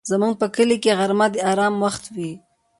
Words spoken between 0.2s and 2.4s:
په کلي کې غرمه د آرام وخت وي